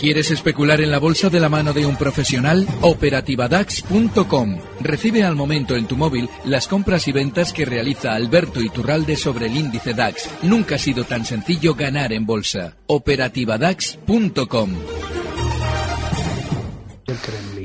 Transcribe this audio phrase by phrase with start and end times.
[0.00, 2.66] ¿Quieres especular en la bolsa de la mano de un profesional?
[2.80, 4.58] Operativadax.com.
[4.80, 9.48] Recibe al momento en tu móvil las compras y ventas que realiza Alberto Iturralde sobre
[9.48, 10.30] el índice DAX.
[10.42, 12.76] Nunca ha sido tan sencillo ganar en bolsa.
[12.86, 14.70] Operativadax.com.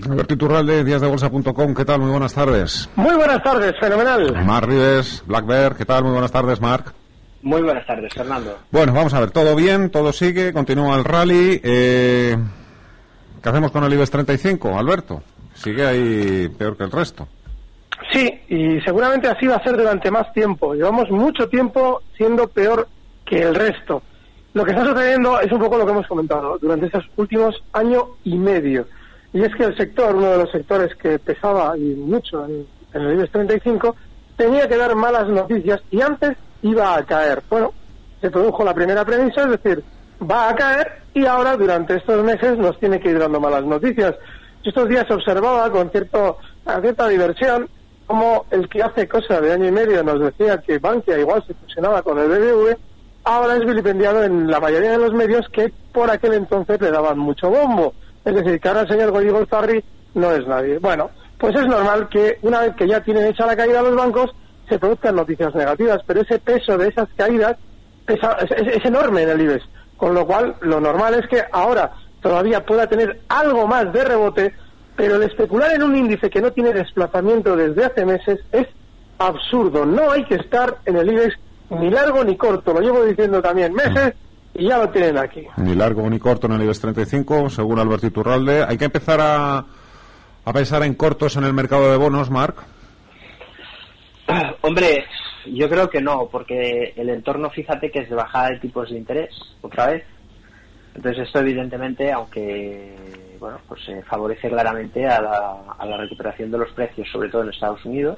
[0.10, 2.02] Alberto Iturralde, díasdebolsa.com, ¿qué tal?
[2.02, 2.90] Muy buenas tardes.
[2.98, 4.46] Muy buenas tardes, fenomenal.
[4.46, 6.04] Mar Rives, Black Bear, ¿qué tal?
[6.04, 6.94] Muy buenas tardes, Marc.
[7.46, 8.58] Muy buenas tardes, Fernando.
[8.72, 11.62] Bueno, vamos a ver, todo bien, todo sigue, continúa el rally.
[11.64, 12.36] Eh,
[13.40, 15.22] ¿Qué hacemos con el IBEX 35, Alberto?
[15.54, 17.28] Sigue ahí peor que el resto.
[18.12, 20.74] Sí, y seguramente así va a ser durante más tiempo.
[20.74, 22.88] Llevamos mucho tiempo siendo peor
[23.24, 24.02] que el resto.
[24.56, 28.06] Lo que está sucediendo es un poco lo que hemos comentado durante estos últimos año
[28.24, 28.88] y medio.
[29.34, 33.02] Y es que el sector, uno de los sectores que pesaba y mucho en, en
[33.04, 33.96] el IBEX 35,
[34.36, 37.44] tenía que dar malas noticias y antes iba a caer.
[37.50, 37.74] Bueno,
[38.20, 39.84] se produjo la primera premisa, es decir,
[40.20, 44.16] va a caer y ahora durante estos meses nos tiene que ir dando malas noticias.
[44.64, 46.38] Estos días observaba con cierto,
[46.82, 47.70] cierta diversión
[48.08, 51.54] como el que hace cosa de año y medio nos decía que Bankia igual se
[51.54, 52.78] fusionaba con el BBV,
[53.24, 57.18] ahora es vilipendiado en la mayoría de los medios que por aquel entonces le daban
[57.20, 57.94] mucho bombo.
[58.24, 59.84] Es decir, que ahora el señor Goyi Zarri
[60.16, 60.80] no es nadie.
[60.80, 64.32] Bueno, pues es normal que una vez que ya tienen hecha la caída los bancos,
[64.68, 67.58] se produzcan noticias negativas, pero ese peso de esas caídas
[68.08, 68.20] es,
[68.52, 69.66] es, enorme en el IBEX.
[69.98, 74.54] Con lo cual, lo normal es que ahora todavía pueda tener algo más de rebote,
[74.96, 78.68] pero el especular en un índice que no tiene desplazamiento desde hace meses es
[79.18, 79.86] absurdo.
[79.86, 81.36] No hay que estar en el IBEX
[81.70, 84.14] ni largo ni corto, lo llevo diciendo también meses
[84.54, 85.46] y ya lo tienen aquí.
[85.58, 88.64] Ni largo ni corto en el IBEX 35, según Alberto Iturralde.
[88.64, 89.66] Hay que empezar a,
[90.46, 92.75] a pensar en cortos en el mercado de bonos, Marc.
[94.62, 95.06] Hombre,
[95.46, 98.98] yo creo que no, porque el entorno, fíjate que es de bajada de tipos de
[98.98, 99.30] interés,
[99.62, 100.04] otra vez.
[100.96, 102.96] Entonces esto evidentemente, aunque
[103.40, 107.44] bueno, pues se favorece claramente a la, a la recuperación de los precios, sobre todo
[107.44, 108.18] en Estados Unidos.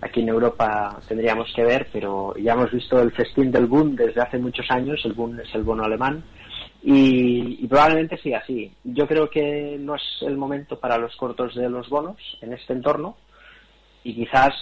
[0.00, 4.20] Aquí en Europa tendríamos que ver, pero ya hemos visto el festín del boom desde
[4.20, 6.22] hace muchos años, el boom es el bono alemán,
[6.82, 8.70] y, y, probablemente siga así.
[8.82, 12.74] Yo creo que no es el momento para los cortos de los bonos en este
[12.74, 13.16] entorno,
[14.04, 14.54] y quizás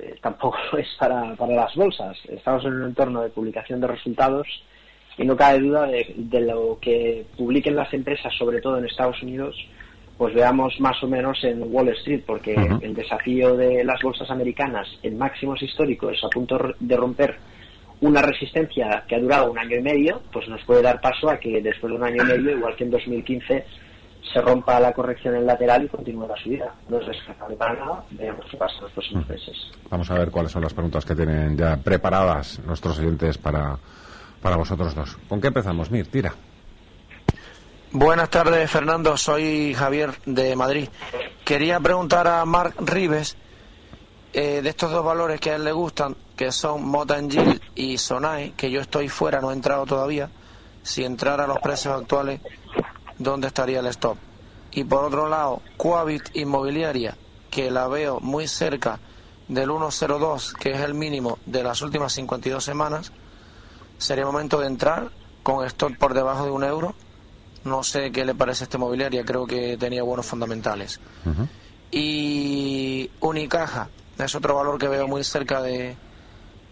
[0.00, 2.16] eh, tampoco es para, para las bolsas.
[2.28, 4.46] Estamos en un entorno de publicación de resultados
[5.18, 9.20] y no cabe duda de, de, lo que publiquen las empresas, sobre todo en Estados
[9.22, 9.56] Unidos,
[10.16, 12.82] pues veamos más o menos en Wall Street, porque uh -huh.
[12.82, 17.36] el desafío de las bolsas americanas en máximos históricos a punto de romper
[18.02, 21.38] una resistencia que ha durado un año y medio, pues nos puede dar paso a
[21.38, 23.64] que después de un año y medio, igual que en 2015,
[24.32, 26.74] se rompa la corrección en lateral y continúe la subida.
[26.88, 28.04] No es descartable para nada.
[28.10, 29.56] Veamos qué pasa en los próximos meses.
[29.88, 33.76] Vamos a ver cuáles son las preguntas que tienen ya preparadas nuestros oyentes para,
[34.40, 35.16] para vosotros dos.
[35.28, 35.90] ¿Con qué empezamos?
[35.90, 36.34] Mir, tira.
[37.92, 39.16] Buenas tardes, Fernando.
[39.16, 40.88] Soy Javier de Madrid.
[41.44, 43.36] Quería preguntar a Mark Rives
[44.32, 48.52] eh, de estos dos valores que a él le gustan, que son Motangil y Sonai,
[48.52, 50.30] que yo estoy fuera, no he entrado todavía.
[50.82, 52.40] Si entrara a los precios actuales,
[53.20, 54.16] dónde estaría el stop.
[54.72, 57.16] Y por otro lado, Coavit Inmobiliaria,
[57.50, 58.98] que la veo muy cerca
[59.46, 63.12] del 102, que es el mínimo de las últimas 52 semanas,
[63.98, 65.10] sería momento de entrar
[65.42, 66.94] con stop por debajo de un euro.
[67.64, 70.98] No sé qué le parece a esta inmobiliaria, creo que tenía buenos fundamentales.
[71.26, 71.48] Uh -huh.
[71.90, 73.88] Y Unicaja,
[74.18, 75.96] es otro valor que veo muy cerca de,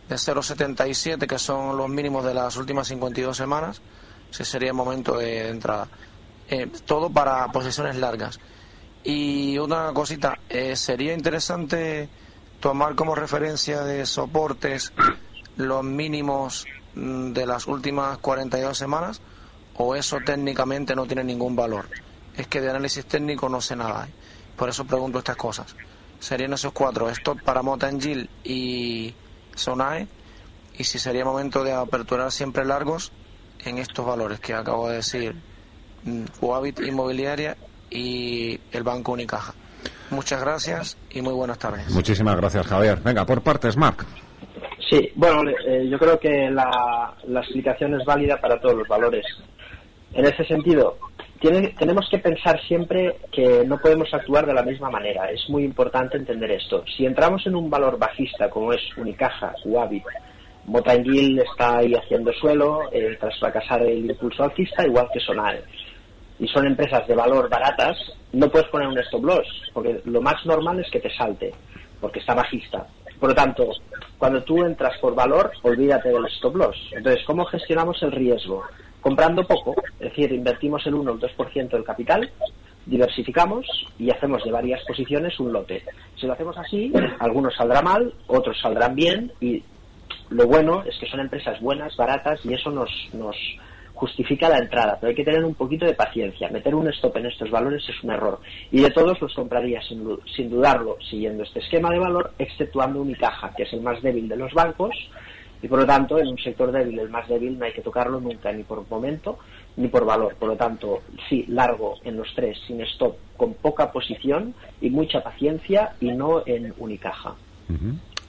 [0.09, 3.83] de 0,77, que son los mínimos de las últimas 52 semanas.
[4.31, 5.89] Ese sería el momento de entrada
[6.49, 8.41] eh, todo para posiciones largas.
[9.05, 12.09] Y una cosita, eh, sería interesante
[12.61, 14.93] tomar como referencia de soportes
[15.57, 19.21] los mínimos mm, de las últimas 42 semanas
[19.75, 21.89] o eso técnicamente no tiene ningún valor.
[22.37, 24.07] Es que de análisis técnico no sé nada.
[24.07, 24.13] ¿eh?
[24.57, 25.77] Por eso pregunto estas cosas.
[26.19, 29.15] Serían esos cuatro, stop para Motangil y
[29.55, 30.09] Sonae.
[30.77, 33.13] Y si sería momento de aperturar siempre largos
[33.65, 35.37] en estos valores que acabo de decir
[36.41, 37.57] Coavit Inmobiliaria
[37.91, 39.55] y el Banco Unicaja.
[40.11, 41.89] Muchas gracias y muy buenas tardes.
[41.91, 42.99] Muchísimas gracias, Javier.
[43.03, 44.07] Venga, por partes, Marc.
[44.89, 49.27] Sí, bueno, eh, yo creo que la, la, explicación es válida para todos los valores.
[50.15, 50.97] En ese sentido,
[51.41, 55.31] tiene, tenemos que pensar siempre que no podemos actuar de la misma manera.
[55.31, 56.85] Es muy importante entender esto.
[56.97, 60.05] Si entramos en un valor bajista como es Unicaja, Coavit,
[60.65, 65.63] Motangil está ahí haciendo suelo eh, tras fracasar el impulso alcista, igual que Sonae
[66.39, 67.97] y son empresas de valor baratas,
[68.33, 71.53] no puedes poner un stop loss, porque lo más normal es que te salte,
[72.01, 72.87] porque está bajista.
[73.19, 73.71] Por lo tanto,
[74.17, 76.77] cuando tú entras por valor, olvídate del stop loss.
[76.93, 78.65] Entonces, ¿cómo gestionamos el riesgo?
[79.01, 82.31] comprando poco, es decir, invertimos el 1 o el 2% del capital,
[82.87, 83.67] diversificamos
[83.99, 85.83] y hacemos de varias posiciones un lote.
[86.17, 89.63] Si lo hacemos así, algunos saldrán mal, otros saldrán bien y
[90.31, 93.37] lo bueno es que son empresas buenas, baratas y eso nos, nos
[93.99, 96.49] justifica la entrada, pero hay que tener un poquito de paciencia.
[96.51, 98.39] Meter un stop en estos valores es un error.
[98.71, 100.07] Y de todos los compraría sin,
[100.37, 104.37] sin dudarlo, siguiendo este esquema de valor, exceptuando Unicaja, que es el más débil de
[104.37, 104.95] los bancos,
[105.61, 108.21] y por lo tanto, en un sector débil, el más débil, no hay que tocarlo
[108.21, 109.41] nunca, ni por momento,
[109.77, 110.37] ni por valor.
[110.37, 115.21] Por lo tanto, sí, largo en los tres, sin stop, con poca posición y mucha
[115.25, 117.35] paciencia, y no en Unicaja.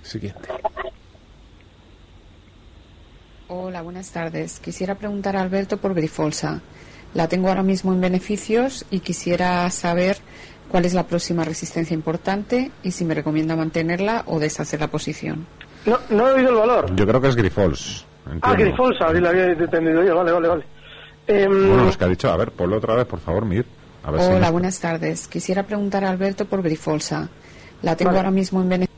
[0.01, 0.50] Siguiente.
[3.50, 4.60] Hola, buenas tardes.
[4.60, 6.62] Quisiera preguntar a Alberto por Grifolsa.
[7.13, 10.18] La tengo ahora mismo en beneficios y quisiera saber
[10.69, 15.48] cuál es la próxima resistencia importante y si me recomienda mantenerla o deshacer la posición.
[15.86, 16.96] No, no he oído el valor.
[16.96, 18.06] Yo creo que es Grifols.
[18.42, 20.16] Ah, Grifolsa, sí, la había entendido yo.
[20.16, 20.63] Vale, vale, vale.
[21.25, 23.66] Em, Bueno, los que ha dicho, a ver, ponlo otra vez, por favor, Mir.
[24.04, 25.28] A ver si Hola, nos- buenas tardes.
[25.28, 27.30] Quisiera preguntar a Alberto por Grifolsa.
[27.81, 28.19] La tengo Vale.
[28.19, 28.89] ahora mismo en beneficios.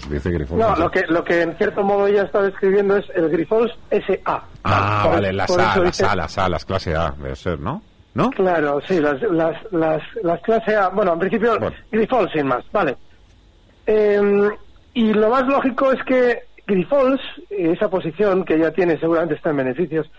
[0.00, 0.60] Pues dice Grifols.
[0.60, 4.44] no, lo que, lo que en cierto modo ella está describiendo es el Grifols SA.
[4.64, 7.82] Ah, Por- vale, las A, las A, las A, las clase A, debe ser, ¿no?
[8.14, 8.30] ¿No?
[8.30, 10.88] Claro, sí, las, las, las, las clase A.
[10.88, 11.76] Bueno, en principio, Bueno.
[11.90, 12.96] Grifols sin más, vale.
[13.86, 14.20] Eh,
[14.94, 19.56] y lo más lógico es que Grifols, esa posición que ya tiene, seguramente está en
[19.56, 20.10] beneficios,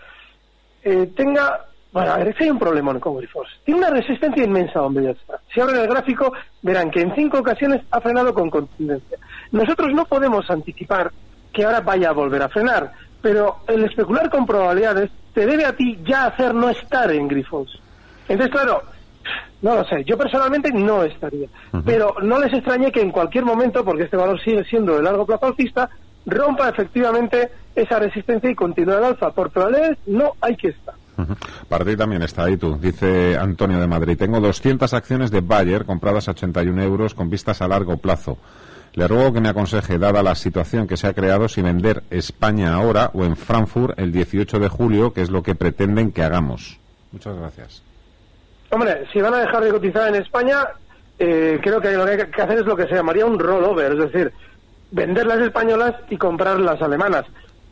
[0.84, 1.66] eh, tenga.
[1.92, 3.50] Bueno, a ver, es que hay un problema con Grifols.
[3.66, 5.16] Tiene una resistencia inmensa donde.
[5.54, 6.32] Si abren el gráfico,
[6.62, 9.18] verán que en cinco ocasiones ha frenado con contundencia.
[9.52, 11.12] Nosotros no podemos anticipar
[11.52, 12.92] que ahora vaya a volver a frenar,
[13.22, 17.80] pero el especular con probabilidades te debe a ti ya hacer no estar en Grifols.
[18.28, 18.84] Entonces, claro,
[19.62, 20.04] no lo sé.
[20.06, 21.48] Yo personalmente no estaría.
[21.86, 25.26] Pero no les extrañe que en cualquier momento, porque este valor sigue siendo de largo
[25.26, 25.90] plazo alcista,
[26.26, 29.32] rompa efectivamente esa resistencia y continúe el alza.
[29.32, 30.99] Por probabilidades no hay que estar.
[31.68, 34.18] Para ti también está ahí tú, dice Antonio de Madrid.
[34.18, 38.38] Tengo 200 acciones de Bayer compradas a 81 euros con vistas a largo plazo.
[38.94, 42.74] Le ruego que me aconseje, dada la situación que se ha creado, si vender España
[42.74, 46.80] ahora o en Frankfurt el 18 de julio, que es lo que pretenden que hagamos.
[47.12, 47.84] Muchas gracias.
[48.72, 50.58] Hombre, si van a dejar de cotizar en España,
[51.20, 53.94] eh, creo que lo que hay que hacer es lo que se llamaría un rollover,
[53.94, 54.32] es decir,
[54.92, 57.26] vender las españolas y comprar las alemanas.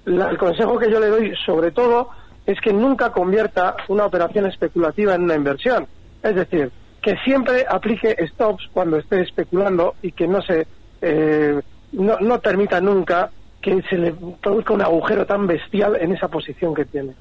[0.05, 2.09] La- el consejo que yo le doy, sobre todo,
[2.47, 5.85] es que nunca convierta una operación especulativa en una inversión.
[6.23, 6.71] Es decir,
[7.01, 10.65] que siempre aplique stops cuando esté especulando y que no se
[11.01, 11.61] eh,
[11.91, 13.29] no, no permita nunca
[13.61, 17.13] que se le produzca un agujero tan bestial en esa posición que tiene.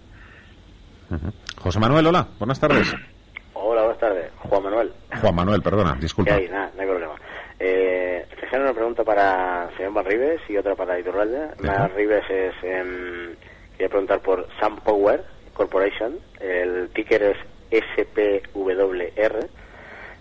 [1.58, 2.94] José Manuel, hola, buenas tardes.
[3.54, 4.30] Hola, buenas tardes.
[4.38, 4.92] Juan Manuel.
[5.20, 6.34] Juan Manuel, perdona, ¿Qué disculpa.
[6.34, 6.48] hay?
[6.48, 7.14] Nada, no hay problema.
[7.58, 11.48] Eh, fijaros una pregunta para el señor Manrives y otra para Iturralde.
[11.62, 12.54] Manrives es,
[13.76, 15.24] em, quería preguntar por Sun Power
[15.54, 16.18] Corporation.
[16.40, 17.36] El ticker es
[17.70, 19.48] SPWR.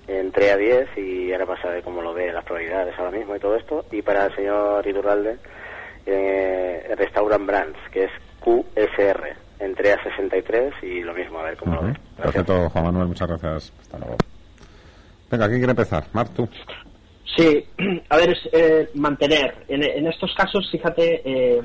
[0.07, 3.39] Entré a 10 y ahora pasa de cómo lo ve las probabilidades ahora mismo y
[3.39, 3.85] todo esto.
[3.91, 5.37] Y para el señor Iturralde,
[6.05, 9.35] eh, Restaurant Brands, que es QSR.
[9.59, 11.93] Entré a 63 y lo mismo, a ver cómo lo ve.
[12.17, 12.17] Gracias.
[12.17, 13.73] Perfecto, Juan Manuel, muchas gracias.
[13.81, 14.17] Hasta luego.
[15.31, 16.03] Venga, ¿quién quiere empezar?
[16.13, 16.47] Marc, tú.
[17.35, 17.65] Sí,
[18.09, 19.55] a ver, es, eh, mantener.
[19.67, 21.61] En, en estos casos, fíjate eh,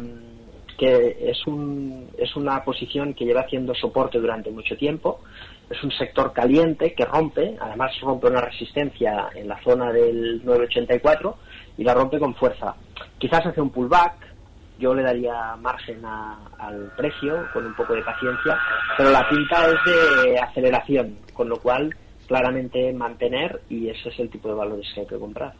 [0.80, 5.20] que es, un, es una posición que lleva haciendo soporte durante mucho tiempo.
[5.68, 11.36] Es un sector caliente que rompe, además rompe una resistencia en la zona del 984
[11.76, 12.74] y la rompe con fuerza.
[13.18, 14.14] Quizás hace un pullback,
[14.78, 18.58] yo le daría margen a- al precio con un poco de paciencia,
[18.96, 21.94] pero la pinta es de aceleración, con lo cual
[22.26, 25.52] claramente mantener y ese es el tipo de valores que hay que comprar.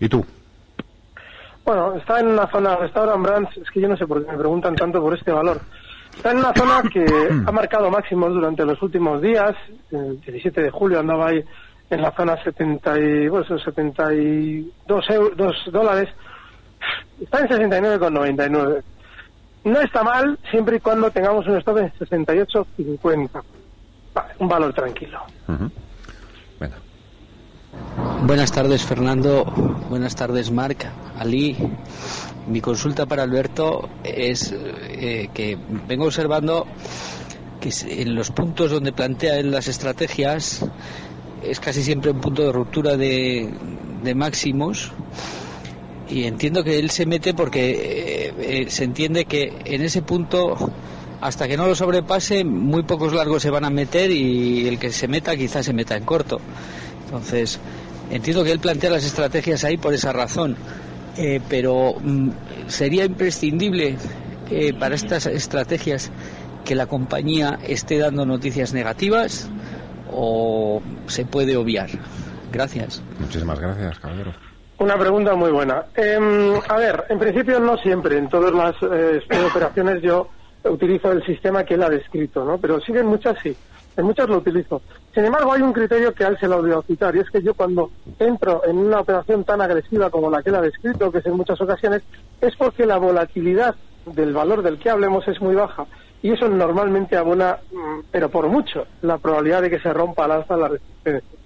[0.00, 0.26] ¿Y tú?
[1.70, 4.38] Bueno, está en una zona, Restaurant Brands, es que yo no sé por qué me
[4.38, 5.60] preguntan tanto por este valor.
[6.16, 7.04] Está en una zona que
[7.46, 9.54] ha marcado máximos durante los últimos días.
[9.92, 11.44] El 17 de julio andaba ahí
[11.88, 16.08] en la zona 70 y, bueno, son 72 eu- dos dólares.
[17.20, 18.82] Está en 69,99.
[19.62, 23.30] No está mal siempre y cuando tengamos un stop en 68,50.
[24.12, 25.20] Vale, un valor tranquilo.
[25.46, 25.70] Ujú.
[25.70, 25.89] Venga.
[28.26, 29.44] Buenas tardes, Fernando.
[29.88, 30.86] Buenas tardes, Marc.
[31.18, 31.56] Ali.
[32.46, 36.66] Mi consulta para Alberto es eh, que vengo observando
[37.60, 40.64] que en los puntos donde plantea él las estrategias
[41.42, 43.50] es casi siempre un punto de ruptura de,
[44.02, 44.92] de máximos
[46.08, 50.56] y entiendo que él se mete porque eh, eh, se entiende que en ese punto
[51.20, 54.90] hasta que no lo sobrepase muy pocos largos se van a meter y el que
[54.90, 56.40] se meta quizás se meta en corto
[57.10, 57.58] entonces
[58.10, 60.56] entiendo que él plantea las estrategias ahí por esa razón
[61.18, 62.30] eh, pero mm,
[62.68, 63.96] sería imprescindible
[64.50, 66.10] eh, para estas estrategias
[66.64, 69.50] que la compañía esté dando noticias negativas
[70.12, 71.88] o se puede obviar?
[72.52, 73.02] Gracias.
[73.18, 74.32] Muchísimas gracias, caballero.
[74.78, 75.84] Una pregunta muy buena.
[75.94, 80.28] Em, a ver, en principio no siempre, en todas las eh, operaciones yo
[80.64, 82.58] utilizo el sistema que él ha descrito, ¿no?
[82.58, 83.54] Pero sí que en muchas sí,
[83.96, 84.82] en muchas lo utilizo.
[85.14, 87.42] Sin embargo, hay un criterio que a él se lo a citar, y es que
[87.42, 91.18] yo cuando entro en una operación tan agresiva como la que él ha descrito, que
[91.18, 92.02] es en muchas ocasiones,
[92.40, 93.74] es porque la volatilidad
[94.06, 95.86] del valor del que hablemos es muy baja.
[96.22, 100.32] Y eso normalmente abona, mm, pero por mucho, la probabilidad de que se rompa al
[100.32, 101.38] alza la resistencia.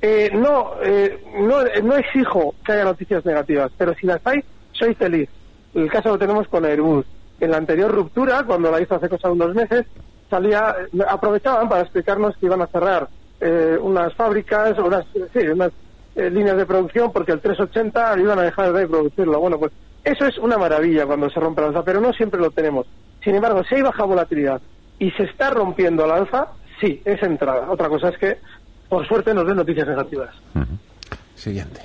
[0.00, 4.42] Eh, no, eh, no, no exijo que haya noticias negativas, pero si las hay,
[4.72, 5.28] soy feliz.
[5.74, 7.04] El caso lo tenemos con Airbus.
[7.40, 9.86] En la anterior ruptura, cuando la hizo hace cosa de unos meses,
[10.28, 10.74] salía,
[11.08, 13.08] aprovechaban para explicarnos que iban a cerrar
[13.40, 15.72] eh, unas fábricas, unas, sí, unas
[16.16, 19.40] eh, líneas de producción, porque el 380 iban a dejar de producirlo.
[19.40, 19.72] Bueno, pues
[20.04, 22.86] eso es una maravilla cuando se rompe la alza, pero no siempre lo tenemos.
[23.22, 24.60] Sin embargo, si hay baja volatilidad
[24.98, 26.48] y se está rompiendo la alza,
[26.80, 27.70] sí, es entrada.
[27.70, 28.38] Otra cosa es que
[28.88, 30.34] por suerte nos den noticias negativas.
[31.34, 31.82] Siguiente.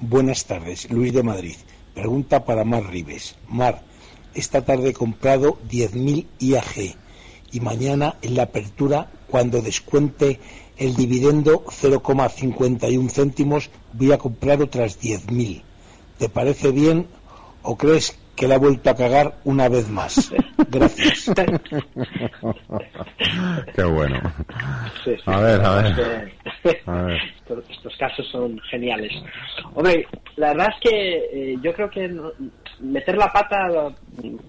[0.00, 1.56] Buenas tardes, Luis de Madrid.
[1.94, 3.36] Pregunta para Mar Rives.
[3.48, 3.82] Mar,
[4.34, 6.96] esta tarde he comprado 10.000 IAG
[7.54, 10.40] y mañana en la apertura, cuando descuente
[10.76, 15.62] el dividendo 0,51 céntimos, voy a comprar otras 10.000.
[16.18, 17.06] ¿Te parece bien
[17.62, 20.32] o crees que la ha vuelto a cagar una vez más.
[20.70, 21.30] Gracias.
[23.74, 24.20] Qué bueno.
[25.04, 25.86] Sí, sí, A ver, a ver.
[25.86, 27.20] Este- A ver.
[27.44, 29.12] Estos, estos casos son geniales.
[29.74, 32.10] Hombre, la verdad es que eh, yo creo que
[32.80, 33.68] meter la pata,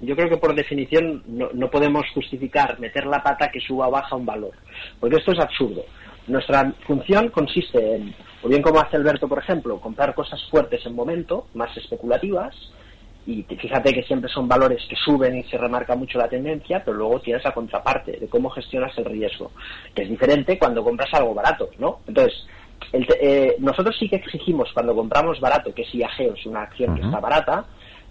[0.02, 3.92] yo creo que por definición no, no podemos justificar meter la pata que suba o
[3.92, 4.54] baja un valor,
[5.00, 5.84] porque esto es absurdo.
[6.28, 10.96] Nuestra función consiste en, o bien como hace Alberto, por ejemplo, comprar cosas fuertes en
[10.96, 12.56] momento, más especulativas,
[13.26, 16.84] y te- fíjate que siempre son valores que suben y se remarca mucho la tendencia,
[16.84, 19.52] pero luego tienes la contraparte de cómo gestionas el riesgo,
[19.94, 22.00] que es diferente cuando compras algo barato, ¿no?
[22.08, 22.46] Entonces,
[22.92, 26.94] el eh, nosotros sí que exigimos cuando compramos barato, que es IAG, es una acción
[26.96, 27.66] que está barata,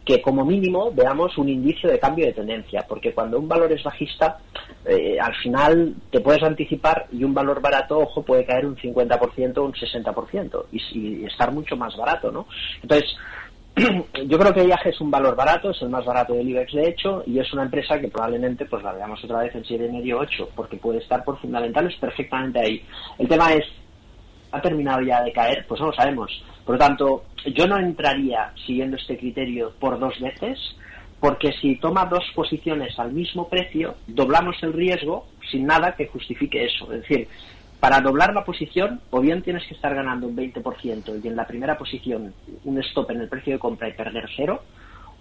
[0.04, 3.82] que como mínimo veamos un indicio de cambio de tendencia, porque cuando un valor es
[3.82, 4.38] bajista,
[4.84, 9.56] eh, al final te puedes anticipar y un valor barato, ojo, puede caer un 50%
[9.58, 12.46] o un 60% y, y estar mucho más barato, ¿no?
[12.82, 13.16] Entonces,
[14.26, 16.88] yo creo que IAG es un valor barato, es el más barato del IBEX de
[16.88, 20.50] hecho, y es una empresa que probablemente pues la veamos otra vez en 7,5 8,
[20.54, 22.84] porque puede estar por fundamentales perfectamente ahí.
[23.18, 23.64] El tema es,
[24.52, 25.66] ¿ha terminado ya de caer?
[25.66, 26.30] Pues no lo sabemos.
[26.64, 30.58] Por lo tanto, yo no entraría siguiendo este criterio por dos veces,
[31.18, 36.64] porque si toma dos posiciones al mismo precio, doblamos el riesgo sin nada que justifique
[36.64, 36.84] eso.
[36.92, 37.28] Es decir,
[37.84, 41.46] para doblar la posición, o bien tienes que estar ganando un 20% y en la
[41.46, 42.32] primera posición
[42.64, 44.62] un stop en el precio de compra y perder cero,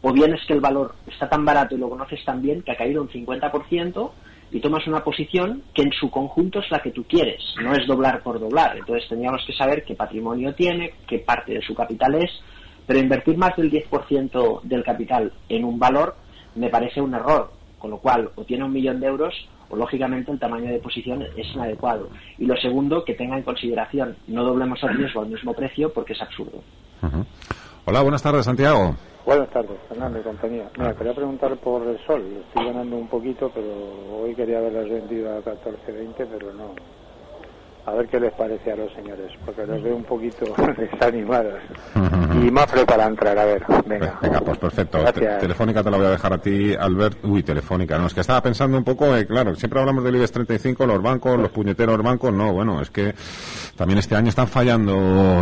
[0.01, 2.72] o bien es que el valor está tan barato y lo conoces tan bien que
[2.72, 4.12] ha caído un 50%
[4.51, 7.86] y tomas una posición que en su conjunto es la que tú quieres, no es
[7.86, 8.77] doblar por doblar.
[8.77, 12.32] Entonces tendríamos que saber qué patrimonio tiene, qué parte de su capital es,
[12.88, 16.15] pero invertir más del 10% del capital en un valor
[16.55, 17.51] me parece un error,
[17.84, 19.34] con lo cual o tiene un millón de euros
[19.70, 22.08] o lógicamente el tamaño de posición es inadecuado.
[22.38, 26.13] Y lo segundo, que tenga en consideración, no doblemos el riesgo al mismo precio porque
[26.13, 26.63] es absurdo.
[27.84, 28.96] Hola, buenas tardes, Santiago.
[29.25, 30.70] Buenas tardes, Fernando y compañía.
[30.78, 32.24] Mira, quería preguntar por el sol.
[32.48, 36.75] Estoy ganando un poquito, pero hoy quería haberlas vendido a 14.20, pero no.
[37.86, 40.46] A ver qué les parece a los señores, porque los veo un poquito
[40.78, 41.60] desanimados.
[42.42, 44.18] Y más para entrar, a ver, venga.
[44.22, 45.00] Venga, pues perfecto.
[45.02, 45.36] Gracias.
[45.36, 47.18] Te- telefónica te la voy a dejar a ti, Albert.
[47.25, 47.98] Uy, telefónica.
[47.98, 51.02] No, es que estaba pensando un poco, eh, claro, siempre hablamos del IBEX 35, los
[51.02, 52.32] bancos, los puñeteros bancos.
[52.34, 53.13] No, bueno, es que
[53.75, 54.94] también este año están fallando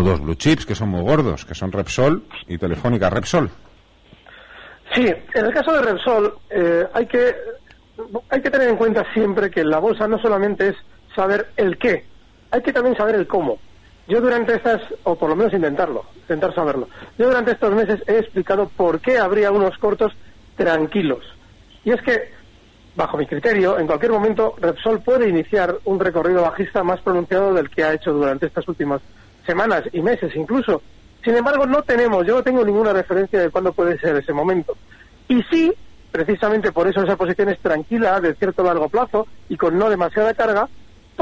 [0.03, 3.11] dos blue chips que son muy gordos, que son Repsol y Telefónica.
[3.11, 3.51] Repsol.
[4.95, 5.05] Sí,
[5.35, 7.35] en el caso de Repsol eh, hay que
[8.29, 10.75] hay que tener en cuenta siempre que la bolsa no solamente es
[11.15, 12.03] saber el qué,
[12.51, 13.57] hay que también saber el cómo.
[14.07, 18.17] Yo durante estas, o por lo menos intentarlo, intentar saberlo, yo durante estos meses he
[18.17, 20.13] explicado por qué habría unos cortos
[20.55, 21.23] tranquilos.
[21.85, 22.29] Y es que,
[22.95, 27.69] bajo mi criterio, en cualquier momento Repsol puede iniciar un recorrido bajista más pronunciado del
[27.69, 29.01] que ha hecho durante estas últimas
[29.45, 30.81] semanas y meses incluso.
[31.23, 34.75] Sin embargo, no tenemos, yo no tengo ninguna referencia de cuándo puede ser ese momento.
[35.27, 35.71] Y sí,
[36.11, 40.33] precisamente por eso esa posición es tranquila, de cierto largo plazo y con no demasiada
[40.33, 40.67] carga,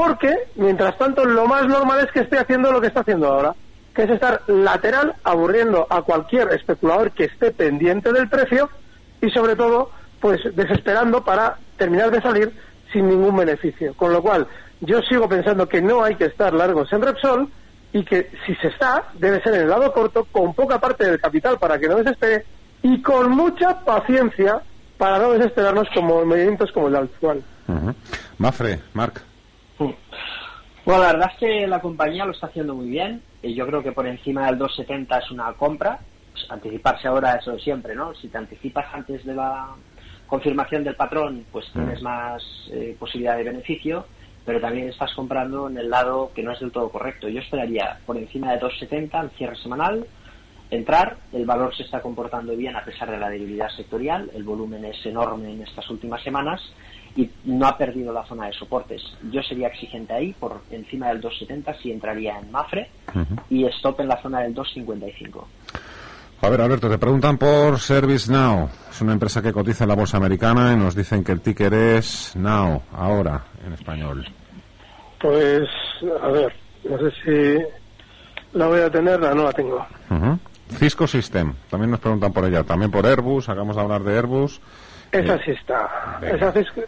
[0.00, 3.54] porque, mientras tanto, lo más normal es que esté haciendo lo que está haciendo ahora,
[3.94, 8.70] que es estar lateral, aburriendo a cualquier especulador que esté pendiente del precio
[9.20, 12.50] y, sobre todo, pues desesperando para terminar de salir
[12.90, 13.92] sin ningún beneficio.
[13.92, 14.46] Con lo cual,
[14.80, 17.50] yo sigo pensando que no hay que estar largos en Repsol
[17.92, 21.20] y que si se está, debe ser en el lado corto, con poca parte del
[21.20, 22.46] capital para que no desespere
[22.82, 24.62] y con mucha paciencia
[24.96, 27.42] para no desesperarnos como en movimientos como el actual.
[27.68, 27.94] Ujú.
[28.38, 29.29] Mafre, Marc.
[29.80, 33.22] Bueno, la verdad es que la compañía lo está haciendo muy bien.
[33.42, 35.98] Y yo creo que por encima del 270 es una compra.
[36.32, 38.14] Pues, anticiparse ahora eso siempre, ¿no?
[38.14, 39.68] Si te anticipas antes de la
[40.26, 44.06] confirmación del patrón, pues tienes más eh, posibilidad de beneficio,
[44.44, 47.28] pero también estás comprando en el lado que no es del todo correcto.
[47.28, 50.06] Yo esperaría por encima de 270 en cierre semanal,
[50.70, 54.84] entrar, el valor se está comportando bien a pesar de la debilidad sectorial, el volumen
[54.84, 56.60] es enorme en estas últimas semanas
[57.16, 59.02] y no ha perdido la zona de soportes.
[59.30, 62.88] Yo sería exigente ahí, por encima del 270 si entraría en Mafre
[63.48, 65.48] y stop en la zona del 255.
[66.42, 68.68] A ver, Alberto, te preguntan por ServiceNow.
[68.90, 71.74] Es una empresa que cotiza en la bolsa americana y nos dicen que el ticker
[71.74, 74.26] es Now, ahora, en español.
[75.20, 75.68] Pues,
[76.22, 76.52] a ver,
[76.88, 79.86] no sé si la voy a tener, no, no la tengo.
[80.70, 82.62] Cisco System, también nos preguntan por ella.
[82.64, 84.60] También por Airbus, acabamos de hablar de Airbus.
[85.12, 86.18] Esa Eh, sí está.
[86.22, 86.36] venga.
[86.36, 86.82] Esa Cisco-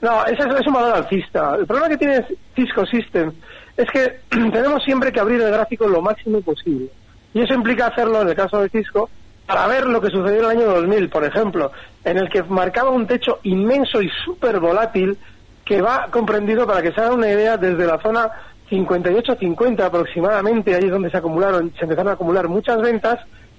[0.00, 1.56] No, esa es, un valor alcista.
[1.56, 3.32] El problema que tiene Cisco System
[3.76, 6.88] es que tenemos siempre que abrir el gráfico lo máximo posible.
[7.34, 9.10] Y eso implica hacerlo, en el caso de Cisco,
[9.46, 11.72] para ver lo que sucedió en el año 2000, por ejemplo,
[12.04, 15.18] en el que marcaba un techo inmenso y súper volátil
[15.64, 18.30] que va comprendido, para que se hagan una idea, desde la zona
[18.70, 23.18] 58-50 aproximadamente, ahí es donde se acumularon, se empezaron a acumular muchas ventas,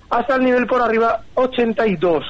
[0.10, 2.26] hasta el nivel por arriba 82.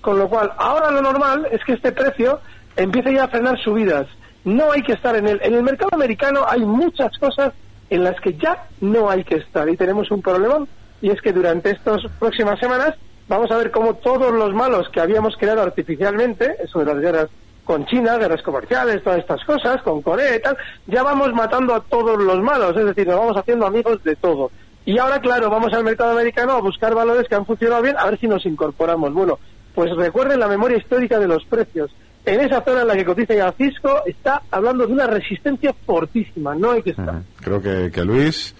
[0.00, 2.40] Con lo cual, ahora lo normal es que este precio
[2.76, 4.06] empiece ya a frenar subidas.
[4.44, 5.40] No hay que estar en él.
[5.42, 7.52] En el mercado americano hay muchas cosas
[7.90, 10.66] en las que ya no hay que estar y tenemos un problema
[11.00, 12.94] y es que durante estas próximas semanas
[13.28, 17.28] vamos a ver cómo todos los malos que habíamos creado artificialmente, eso de las guerras
[17.64, 21.80] con China, guerras comerciales, todas estas cosas, con Corea y tal, ya vamos matando a
[21.80, 24.50] todos los malos, es decir, nos vamos haciendo amigos de todo.
[24.84, 28.06] Y ahora, claro, vamos al mercado americano a buscar valores que han funcionado bien, a
[28.06, 29.12] ver si nos incorporamos.
[29.12, 29.38] Bueno,
[29.74, 31.90] pues recuerden la memoria histórica de los precios.
[32.24, 36.54] En esa zona en la que cotiza ya Cisco está hablando de una resistencia fortísima,
[36.54, 37.22] no hay que estar.
[37.40, 38.54] Creo que, que Luis,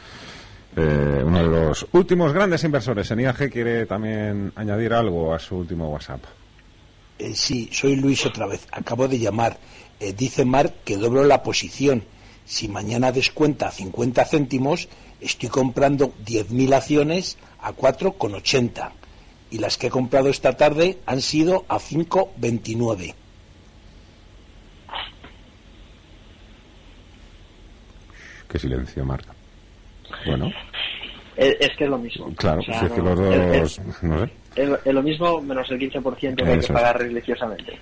[0.76, 5.58] eh, uno de los últimos grandes inversores en IAG, quiere también añadir algo a su
[5.58, 6.24] último WhatsApp.
[7.20, 8.66] Eh, sí, soy Luis otra vez.
[8.72, 9.58] Acabo de llamar.
[10.00, 12.02] Eh, dice Marc que doblo la posición.
[12.44, 14.88] Si mañana descuenta 50 céntimos,
[15.20, 18.90] estoy comprando 10.000 acciones a 4,80.
[19.52, 23.14] Y las que he comprado esta tarde han sido a 5,29.
[28.52, 29.32] Qué silencio, Marca.
[30.26, 30.50] Bueno,
[31.36, 32.30] Es, es que es lo mismo.
[32.36, 34.32] claro, O sea, si es que los es- dos, no sé.
[34.84, 37.78] es, lo mismo menos el 15% que hay que pagar religiosamente.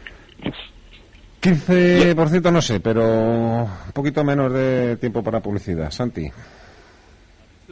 [1.43, 3.03] 15% no sé, pero
[3.65, 5.91] un poquito menos de tiempo para publicidad.
[5.91, 6.31] Santi.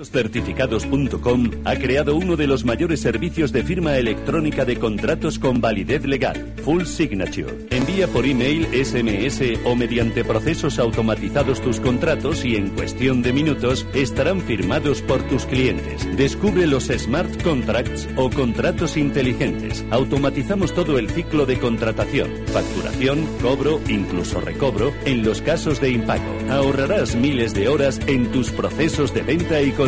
[0.06, 6.04] Certificados.com ha creado uno de los mayores servicios de firma electrónica de contratos con validez
[6.04, 7.66] legal, Full Signature.
[7.70, 13.86] Envía por email, SMS o mediante procesos automatizados tus contratos y en cuestión de minutos
[13.94, 16.06] estarán firmados por tus clientes.
[16.16, 19.84] Descubre los smart contracts o contratos inteligentes.
[19.90, 26.24] Automatizamos todo el ciclo de contratación, facturación, cobro, incluso recobro en los casos de impago.
[26.50, 29.87] Ahorrarás miles de horas en tus procesos de venta y contratación.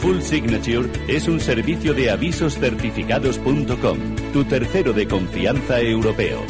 [0.00, 3.98] Full Signature es un servicio de avisoscertificados.com,
[4.32, 6.44] tu tercero de confianza europeo.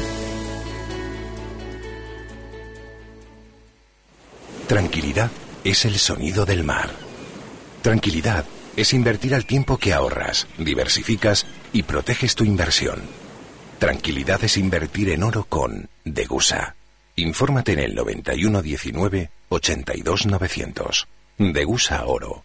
[4.67, 5.31] Tranquilidad
[5.65, 6.91] es el sonido del mar.
[7.83, 8.45] Tranquilidad
[8.77, 13.03] es invertir al tiempo que ahorras, diversificas y proteges tu inversión.
[13.79, 16.77] Tranquilidad es invertir en oro con Degusa.
[17.17, 21.09] Infórmate en el 9119 82900.
[21.39, 22.45] Degusa Oro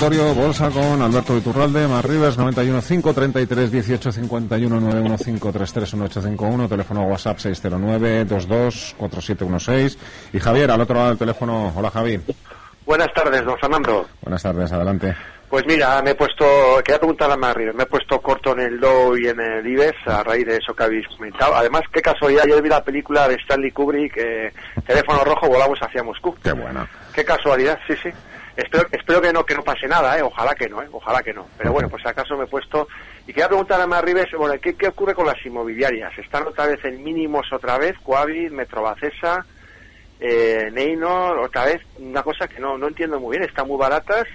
[0.00, 7.02] Consultorio Bolsa con Alberto Iturralde, Mar Rivers, 91 533 18 51 91 533 1851, teléfono
[7.02, 9.98] WhatsApp 609 22 4716
[10.32, 11.70] y Javier al otro lado del teléfono.
[11.76, 12.18] Hola Javi.
[12.86, 14.08] Buenas tardes, don Fernando.
[14.22, 15.14] Buenas tardes, adelante.
[15.50, 16.46] Pues mira, me he puesto,
[16.82, 19.98] quería preguntar a Rivers, me he puesto corto en el Dow y en el IBEX
[20.06, 21.54] a raíz de eso que habéis comentado.
[21.56, 24.50] Además, qué casualidad, yo vi la película de Stanley Kubrick, eh,
[24.86, 26.34] Teléfono Rojo, volamos hacia Moscú.
[26.42, 26.88] Qué buena.
[27.12, 28.08] Qué casualidad, sí, sí.
[28.56, 30.22] Espero, espero que no que no pase nada, ¿eh?
[30.22, 30.88] ojalá que no, ¿eh?
[30.90, 31.46] ojalá que no.
[31.56, 32.88] Pero bueno, pues acaso me he puesto
[33.22, 36.16] y quería preguntar a Mar Rivers, bueno, ¿qué, ¿qué ocurre con las inmobiliarias?
[36.18, 37.96] ¿Están otra vez en mínimos otra vez?
[38.02, 39.46] Coavit, Metrobacesa,
[40.18, 44.26] eh, Neynor, otra vez, una cosa que no, no entiendo muy bien, están muy baratas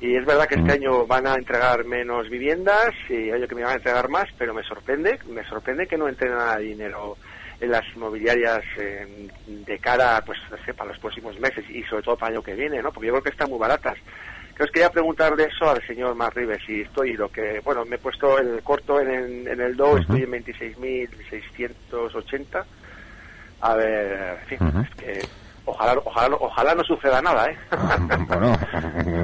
[0.00, 3.62] y es verdad que este año van a entregar menos viviendas y año que me
[3.62, 7.16] van a entregar más, pero me sorprende, me sorprende que no entren nada de dinero
[7.60, 12.02] en las inmobiliarias eh, de cara, pues, no sé, para los próximos meses y sobre
[12.02, 12.92] todo para el año que viene, ¿no?
[12.92, 13.96] Porque yo creo que están muy baratas.
[14.56, 17.84] Que os quería preguntar de eso al señor Mar Rivers y estoy lo que, bueno,
[17.84, 22.64] me he puesto el corto en el, en el Dow, estoy en 26.680.
[23.60, 25.20] A ver, en fin, es que
[25.66, 27.56] ojalá, ojalá, ojalá no suceda nada, ¿eh?
[28.28, 28.56] Bueno,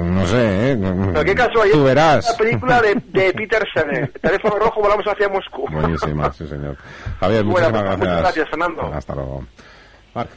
[0.05, 0.79] no sé, ¿eh?
[1.13, 1.77] Pero qué casualidad.
[1.77, 2.29] Tú verás.
[2.31, 5.67] La película de, de Peter Sellers, Teléfono Rojo, volamos hacia Moscú.
[5.71, 6.77] Buenísima, sí, señor.
[7.21, 7.99] Javier, Bueno, muchísimas pues, gracias.
[7.99, 8.83] muchas gracias, Fernando.
[8.95, 9.45] Hasta luego.
[10.15, 10.31] Marc.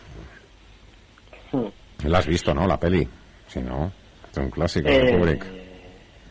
[2.05, 2.67] La has visto, ¿no?
[2.67, 3.07] La peli.
[3.47, 3.91] Si no,
[4.31, 5.45] es un clásico de Eh, Kubrick.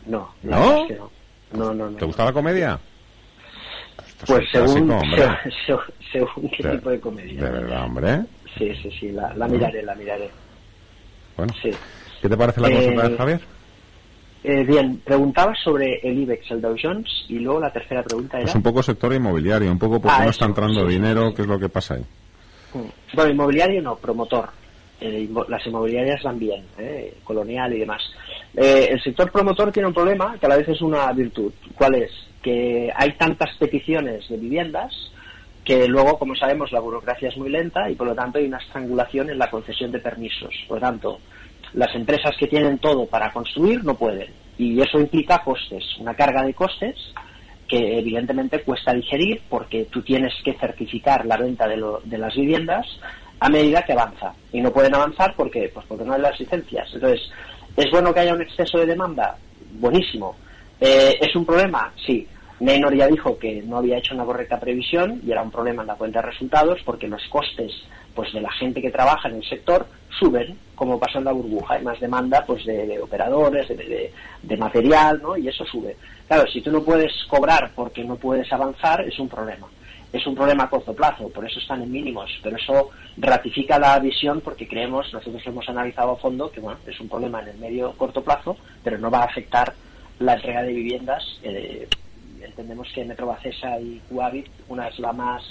[0.05, 0.87] No, ¿No?
[0.87, 1.09] no.
[1.53, 1.97] No, no.
[1.97, 2.79] ¿Te gusta la comedia?
[4.05, 5.51] Esto Pues según, clásico, hombre.
[5.65, 7.43] se- según qué De- tipo de comedia.
[7.43, 8.21] De verdad, hombre.
[8.57, 10.29] Sí, sí, sí, la, la miraré, la miraré.
[11.37, 11.53] Bueno.
[11.61, 11.71] Sí.
[12.21, 13.41] ¿Qué te parece la consulta de Eh, Javier?
[14.45, 18.45] Eh, bien, preguntaba sobre el IBEX, el Dow Jones, y luego la tercera pregunta era...
[18.49, 21.33] Es un poco sector inmobiliario, un poco porque Ah, no está entrando sí, sí, dinero,
[21.33, 22.01] ¿qué es lo que pasa ahí?
[22.73, 23.15] Mm.
[23.15, 24.49] Bueno, inmobiliario no, promotor.
[24.99, 28.01] Eh, las inmobiliarias van bien, eh, colonial y demás.
[28.55, 31.51] Eh, el sector promotor tiene un problema que a la vez es una virtud.
[31.75, 32.11] ¿Cuál es?
[32.41, 34.93] Que hay tantas peticiones de viviendas
[35.63, 38.57] que luego, como sabemos, la burocracia es muy lenta y por lo tanto hay una
[38.57, 40.53] estrangulación en la concesión de permisos.
[40.67, 41.19] Por lo tanto,
[41.73, 44.27] las empresas que tienen todo para construir no pueden.
[44.57, 46.95] Y eso implica costes, una carga de costes
[47.67, 52.35] que evidentemente cuesta digerir porque tú tienes que certificar la venta de, lo- de las
[52.35, 52.85] viviendas
[53.39, 54.33] a medida que avanza.
[54.51, 56.89] Y no pueden avanzar porque, pues porque no hay las licencias.
[56.93, 57.21] Entonces,
[57.77, 59.37] ¿es bueno que haya un exceso de demanda?
[59.79, 60.35] Buenísimo.
[60.79, 61.91] Eh, ¿Es un problema?
[62.05, 62.27] Sí.
[62.63, 65.87] Neynor ya dijo que no había hecho una correcta previsión y era un problema en
[65.87, 67.73] la cuenta de resultados porque los costes
[68.15, 69.85] pues de la gente que trabaja en el sector
[70.17, 71.73] suben, como pasó en la burbuja.
[71.73, 75.35] Hay más demanda pues de, operadores, de, material, ¿no?
[75.35, 75.97] Y eso sube.
[76.27, 79.67] Claro, si tú no puedes cobrar porque no puedes avanzar, es un problema.
[80.13, 83.97] Es un problema a corto plazo, por eso están en mínimos, pero eso ratifica la
[83.97, 87.57] visión porque creemos, nosotros hemos analizado a fondo, que bueno, es un problema en el
[87.57, 89.73] medio corto plazo, pero no va a afectar
[90.19, 91.39] la entrega de viviendas.
[91.41, 91.87] eh,
[92.53, 95.43] entendemos que Metrobacesa y Cuavit, una es la más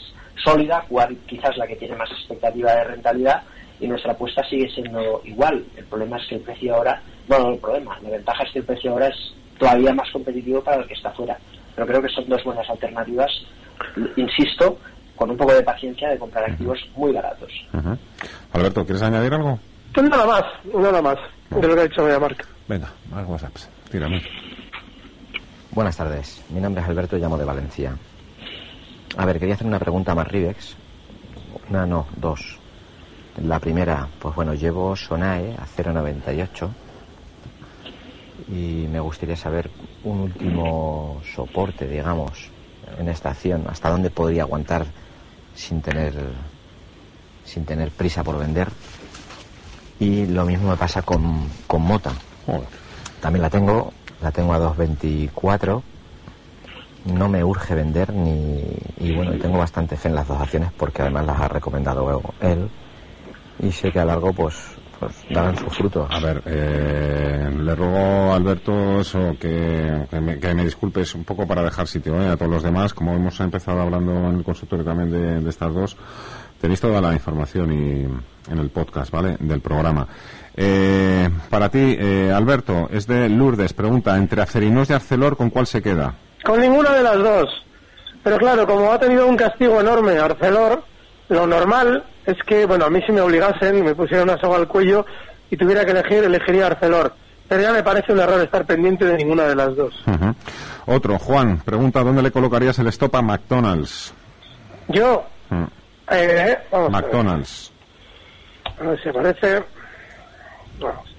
[0.43, 3.43] sólida, Cuavit quizás la que tiene más expectativa de rentabilidad
[3.81, 5.65] y nuestra apuesta sigue siendo igual.
[5.77, 8.59] El problema es que el precio ahora, bueno, no el problema, la ventaja es que
[8.61, 11.37] el precio ahora es todavía más competitivo para el que está fuera.
[11.75, 13.31] Pero creo que son dos buenas alternativas,
[14.17, 14.79] insisto,
[15.17, 17.51] con un poco de paciencia de comprar activos muy baratos.
[18.53, 19.59] Alberto, ¿quieres añadir algo?
[19.93, 21.17] Pues nada más, nada más
[21.51, 22.45] de lo que ha dicho Media Marca.
[22.69, 23.69] Venga, más WhatsApps.
[23.91, 24.23] Tírame.
[25.75, 27.97] Buenas tardes, mi nombre es Alberto y llamo de Valencia.
[29.17, 30.77] A ver, quería hacer una pregunta a Marribex.
[31.71, 32.59] Una, no, dos.
[33.43, 36.69] La primera, pues bueno, llevo Sonae a 0,98
[38.49, 39.71] y me gustaría saber
[40.05, 42.51] un último soporte, digamos,
[42.99, 44.85] en esta acción, hasta dónde podría aguantar
[45.55, 46.13] sin tener
[47.47, 48.69] sin tener prisa por vender.
[49.99, 52.13] Y lo mismo me pasa con, con Mota.
[53.23, 53.91] También la tengo,
[54.23, 55.83] la tengo a 2.24.
[57.07, 58.63] No me urge vender ni
[58.99, 62.71] y bueno, tengo bastante fe en las dos acciones porque además las ha recomendado él
[63.59, 64.55] y sé que a largo pues
[65.01, 66.07] pues darán su fruto.
[66.09, 71.45] A ver, eh, le ruego a Alberto eso, que, que, me, que disculpes un poco
[71.45, 72.95] para dejar sitio eh, a todos los demás.
[72.95, 75.97] Como hemos empezado hablando en el consultorio también de estas dos,
[76.63, 79.37] tenéis toda la información y, en el podcast, ¿vale?
[79.41, 80.07] Del programa.
[80.57, 83.73] Eh, para ti, eh, Alberto, es de Lourdes.
[83.73, 86.15] Pregunta, entre Acerinos y Arcelor, ¿con cuál se queda?
[86.45, 87.49] Con ninguna de las dos.
[88.23, 90.85] Pero claro, como ha tenido un castigo enorme Arcelor,
[91.29, 94.69] lo normal es que, bueno, a mí si me obligasen, me pusieran una soga al
[94.69, 95.05] cuello
[95.51, 97.13] y tuviera que elegir, elegiría Arcelor.
[97.49, 99.93] Pero ya me parece un error estar pendiente de ninguna de las dos.
[100.87, 104.15] Otro, Juan, pregunta, ¿dónde le colocarías el stop a McDonald's?
[104.89, 105.65] Yo, Mm.
[106.11, 106.91] Eh, vamos.
[106.91, 107.73] McDonald's.
[108.79, 109.63] A ver si aparece.
[110.81, 111.15] Vamos.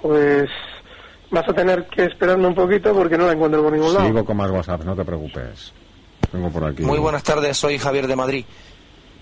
[0.00, 0.48] Pues
[1.30, 4.06] vas a tener que esperarme un poquito porque no la encuentro por ningún lado.
[4.06, 5.72] Sigo con más WhatsApp, no te preocupes.
[6.30, 6.82] Tengo por aquí.
[6.82, 8.44] Muy buenas tardes, soy Javier de Madrid.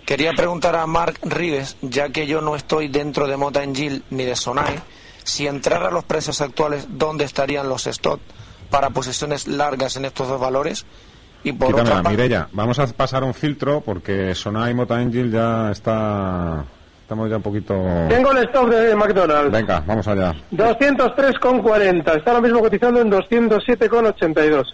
[0.04, 4.24] Quería preguntar a Mark Rives, ya que yo no estoy dentro de Mota Engil ni
[4.24, 4.78] de Sonai,
[5.24, 8.20] si entrara a los precios actuales, ¿dónde estarían los stop
[8.70, 10.84] para posiciones largas en estos dos valores?
[11.44, 12.48] Y por Quítamela, otra Mireia.
[12.52, 16.64] Vamos a pasar un filtro porque Sonai Mota Angel ya está.
[17.02, 17.74] Estamos ya un poquito.
[18.08, 19.52] Tengo el stop de McDonald's.
[19.52, 20.34] Venga, vamos allá.
[20.50, 22.16] 203,40.
[22.16, 24.64] Está ahora mismo cotizando en 207,82.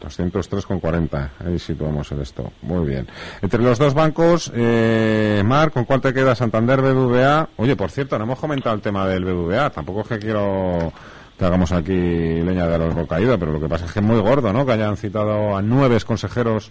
[0.00, 1.30] 203,40.
[1.46, 2.52] Ahí situamos el stop.
[2.62, 3.06] Muy bien.
[3.40, 6.34] Entre los dos bancos, eh, Mar, ¿con cuál te queda?
[6.34, 7.48] Santander, BBVA.
[7.56, 9.70] Oye, por cierto, no hemos comentado el tema del BBVA.
[9.70, 10.92] Tampoco es que quiero
[11.40, 14.20] que hagamos aquí leña de árbol caído, pero lo que pasa es que es muy
[14.20, 14.66] gordo, ¿no?
[14.66, 16.70] Que hayan citado a nueve consejeros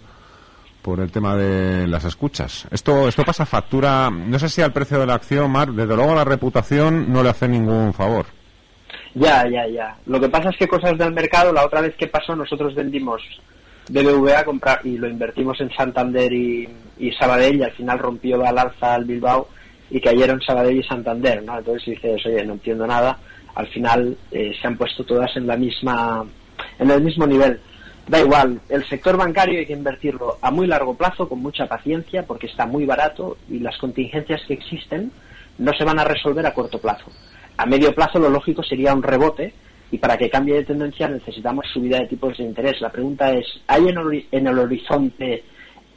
[0.80, 2.68] por el tema de las escuchas.
[2.70, 6.14] Esto, esto pasa factura, no sé si al precio de la acción, Mar, desde luego
[6.14, 8.26] la reputación no le hace ningún favor.
[9.14, 9.96] Ya, ya, ya.
[10.06, 13.20] Lo que pasa es que cosas del mercado, la otra vez que pasó, nosotros vendimos
[13.88, 16.68] BBVA comprar, y lo invertimos en Santander y,
[17.18, 19.48] Sabadell y al final rompió al alza al Bilbao
[19.90, 21.58] y cayeron Sabadell y Santander, ¿no?
[21.58, 23.18] Entonces dices, oye, no entiendo nada.
[23.54, 26.24] Al final eh, se han puesto todas en la misma,
[26.78, 27.60] en el mismo nivel.
[28.06, 32.24] Da igual, el sector bancario hay que invertirlo a muy largo plazo, con mucha paciencia,
[32.26, 35.12] porque está muy barato y las contingencias que existen
[35.58, 37.06] no se van a resolver a corto plazo.
[37.56, 39.52] A medio plazo lo lógico sería un rebote
[39.92, 42.80] y para que cambie de tendencia necesitamos subida de tipos de interés.
[42.80, 45.44] La pregunta es, ¿hay en, el horizonte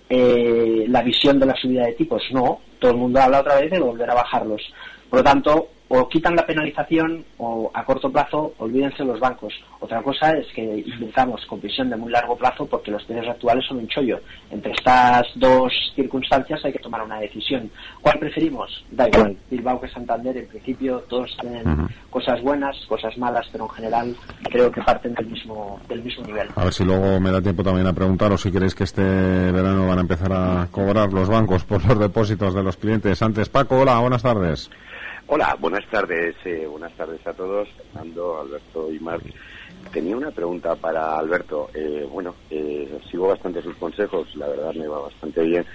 [0.09, 2.21] eh, la visión de la subida de tipos?
[2.31, 4.61] No, todo el mundo habla otra vez de volver a bajarlos.
[5.09, 9.53] Por lo tanto, o quitan la penalización o a corto plazo olvídense los bancos.
[9.79, 13.63] Otra cosa es que invirtamos con visión de muy largo plazo porque los precios actuales
[13.67, 14.19] son un chollo.
[14.49, 17.69] Entre estas dos circunstancias hay que tomar una decisión.
[18.01, 18.83] ¿Cuál preferimos?
[18.89, 19.37] Da igual.
[19.51, 24.71] Bilbao que Santander, en principio todos tienen cosas buenas, cosas malas, pero en general creo
[24.71, 26.47] que parten del mismo, del mismo nivel.
[26.55, 29.87] A ver si luego me da tiempo también a preguntaros si queréis que este verano
[29.87, 33.21] van a empezar a cobrar los bancos por los depósitos de los clientes.
[33.21, 34.71] Antes, Paco, hola, buenas tardes.
[35.35, 39.23] Hola, buenas tardes, eh, buenas tardes a todos, Fernando, Alberto y Marc.
[39.91, 41.71] Tenía una pregunta para Alberto.
[41.73, 45.65] Eh, bueno, eh, sigo bastante sus consejos, la verdad me va bastante bien.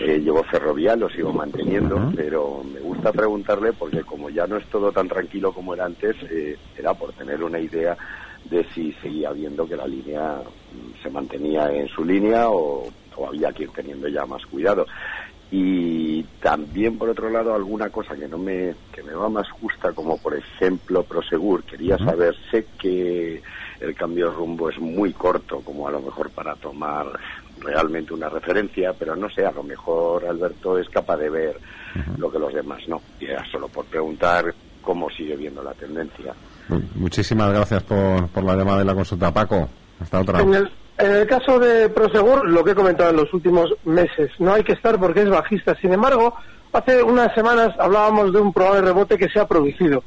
[0.00, 4.66] Eh, llevo ferrovial, lo sigo manteniendo, pero me gusta preguntarle porque como ya no es
[4.70, 7.96] todo tan tranquilo como era antes, eh, era por tener una idea
[8.42, 10.40] de si seguía viendo que la línea
[10.72, 14.84] mm, se mantenía en su línea o, o había que ir teniendo ya más cuidado
[15.50, 19.92] y también por otro lado alguna cosa que no me que me va más justa
[19.92, 21.62] como por ejemplo Prosegur.
[21.64, 23.40] Quería saber sé que
[23.80, 27.06] el cambio de rumbo es muy corto como a lo mejor para tomar
[27.60, 31.56] realmente una referencia pero no sé a lo mejor Alberto es capaz de ver
[32.18, 33.00] lo que los demás no.
[33.20, 36.34] Y era solo por preguntar cómo sigue viendo la tendencia.
[36.94, 39.68] Muchísimas gracias por, por la llamada y la consulta, Paco.
[40.00, 40.44] Hasta otra.
[40.98, 44.64] En el, caso de Prosegur, lo que he comentado en los últimos meses, no hay
[44.64, 45.76] que estar porque es bajista.
[45.80, 46.34] Sin embargo,
[46.72, 50.02] hace unas semanas hablábamos de un probable rebote que se ha producido,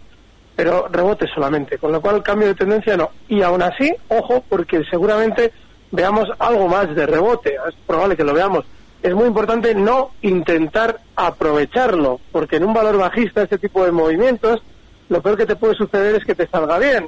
[0.56, 3.12] pero rebote solamente, con lo cual cambio de tendencia no.
[3.28, 5.54] Y aún así, ojo, porque seguramente
[5.92, 8.66] veamos algo más de rebote, es probable que lo veamos.
[9.04, 14.64] Es muy importante no intentar aprovecharlo, porque en un valor bajista este tipo de movimientos,
[15.08, 17.08] lo peor que te puede suceder es que te salga bien.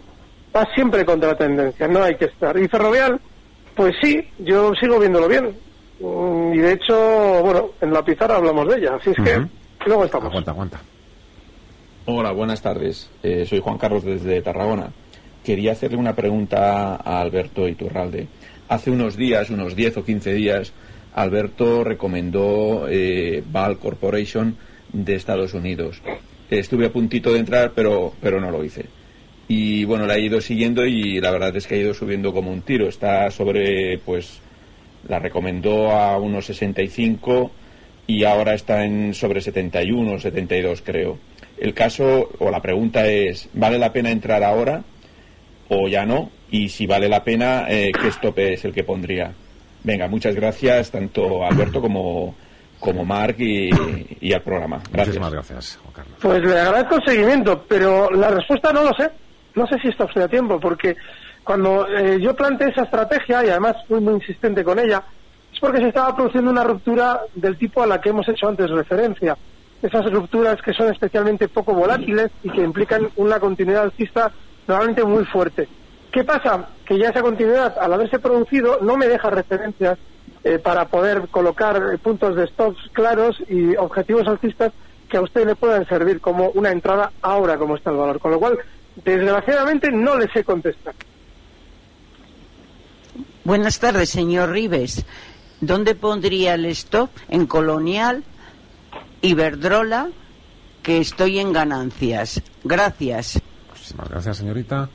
[0.54, 2.58] Vas siempre contra la tendencia, no hay que estar.
[2.58, 3.20] Y Ferrovial,
[3.76, 5.56] pues sí, yo sigo viéndolo bien.
[6.00, 10.06] Mm, Y de hecho, bueno, en la pizarra hablamos de ella, así es que luego
[10.06, 10.30] estamos.
[10.30, 10.82] Aguanta, aguanta.
[12.06, 13.10] Hola, buenas tardes.
[13.24, 14.92] Eh, soy Juan Carlos desde Tarragona.
[15.44, 18.28] Quería hacerle una pregunta a Alberto Iturralde.
[18.70, 20.74] Hace unos días, unos 10 o 15 días,
[21.14, 24.58] Alberto recomendó eh, Val Corporation
[24.94, 26.02] de Estados Unidos.
[26.50, 28.86] Estuve a puntito de entrar, pero, pero no lo hice.
[29.48, 32.52] Y bueno, la he ido siguiendo y la verdad es que ha ido subiendo como
[32.52, 32.88] un tiro.
[32.88, 34.40] Está sobre, pues,
[35.08, 37.52] la recomendó a unos 65
[38.08, 41.18] y ahora está en sobre 71 o 72 creo.
[41.58, 44.84] El caso o la pregunta es, ¿vale la pena entrar ahora
[45.70, 46.32] o ya no?
[46.50, 49.32] Y si vale la pena, eh, ¿qué stope es el que pondría?
[49.84, 52.36] Venga, muchas gracias tanto a Alberto como,
[52.80, 53.70] como Marc y,
[54.20, 54.78] y al programa.
[54.92, 55.18] Gracias.
[55.18, 56.18] Muchísimas gracias, Juan Carlos.
[56.22, 59.10] Pues le agradezco el seguimiento, pero la respuesta no lo sé.
[59.56, 60.96] No sé si está usted a tiempo, porque
[61.44, 65.04] cuando eh, yo planteé esa estrategia, y además fui muy insistente con ella,
[65.52, 68.70] es porque se estaba produciendo una ruptura del tipo a la que hemos hecho antes
[68.70, 69.38] referencia.
[69.82, 74.32] Esas rupturas que son especialmente poco volátiles y que implican una continuidad alcista
[74.68, 75.68] normalmente muy fuerte.
[76.12, 76.68] ¿Qué pasa?
[76.86, 79.98] Que ya esa continuidad, al haberse producido, no me deja referencias
[80.44, 84.74] eh, para poder colocar eh, puntos de stops claros y objetivos alcistas
[85.10, 88.20] que a usted le puedan servir como una entrada ahora como está el valor.
[88.20, 88.58] Con lo cual,
[88.96, 90.94] desgraciadamente no les sé contestar.
[93.44, 95.06] Buenas tardes, señor Rives.
[95.60, 97.10] ¿Dónde pondría el stop?
[97.30, 98.24] ¿En Colonial?
[99.22, 100.10] Iberdrola?
[100.84, 102.42] Que estoy en ganancias.
[102.64, 103.40] Gracias.
[103.70, 104.90] Muchísimas gracias, señorita.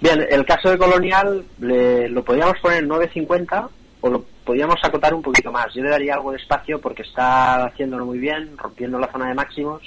[0.00, 3.68] Bien, el caso de Colonial le- lo podríamos poner en 9.50
[4.00, 5.66] o lo podríamos acotar un poquito más.
[5.74, 9.34] Yo le daría algo de espacio porque está haciéndolo muy bien, rompiendo la zona de
[9.34, 9.82] máximos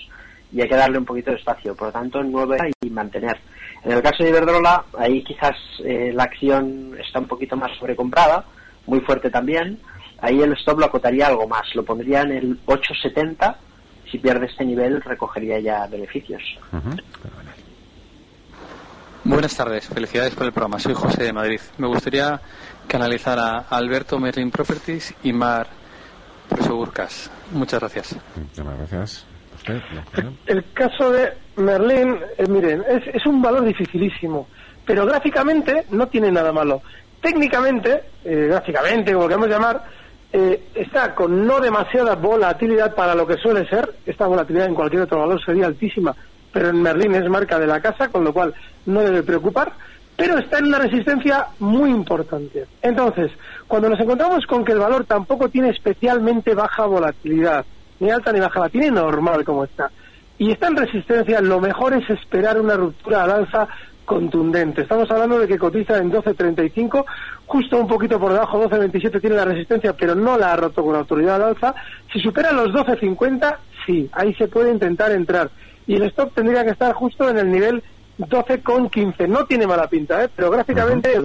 [0.52, 1.76] y hay que darle un poquito de espacio.
[1.76, 3.38] Por lo tanto, 9 y mantener.
[3.84, 8.44] En el caso de Iberdrola, ahí quizás eh, la acción está un poquito más sobrecomprada,
[8.88, 9.80] muy fuerte también.
[10.22, 13.56] Ahí el stop lo acotaría algo más, lo pondría en el 8.70.
[14.12, 16.42] Si pierde este nivel, recogería ya beneficios.
[19.24, 20.80] Buenas tardes, felicidades por el programa.
[20.80, 21.60] Soy José de Madrid.
[21.78, 22.42] Me gustaría
[22.88, 25.68] que analizara a Alberto Merlin Properties y Mar
[26.50, 27.28] Prosegur-Cash.
[27.52, 28.16] Muchas gracias.
[28.36, 29.29] Muchas gracias.
[30.46, 34.48] El caso de Merlin, eh, miren, es, es un valor dificilísimo,
[34.86, 36.82] pero gráficamente no tiene nada malo.
[37.22, 39.84] Técnicamente, eh, gráficamente, como queremos llamar,
[40.32, 43.96] eh, está con no demasiada volatilidad para lo que suele ser.
[44.06, 46.16] Esta volatilidad en cualquier otro valor sería altísima,
[46.54, 48.54] pero en Merlin es marca de la casa, con lo cual
[48.86, 49.74] no debe preocupar.
[50.16, 52.66] Pero está en una resistencia muy importante.
[52.82, 53.32] Entonces,
[53.68, 57.66] cuando nos encontramos con que el valor tampoco tiene especialmente baja volatilidad,
[58.00, 59.92] ni alta ni baja, la tiene normal como está,
[60.38, 63.68] y está en resistencia, lo mejor es esperar una ruptura al alza
[64.06, 64.82] contundente.
[64.82, 67.06] Estamos hablando de que cotiza en 12.35,
[67.46, 70.96] justo un poquito por debajo, 12.27 tiene la resistencia, pero no la ha roto con
[70.96, 71.76] autoridad al alza.
[72.12, 75.52] Si supera los 12.50, sí, ahí se puede intentar entrar.
[75.86, 77.84] Y el stop tendría que estar justo en el nivel
[78.18, 79.28] 12,15.
[79.28, 80.30] No tiene mala pinta, ¿eh?
[80.36, 81.22] pero gráficamente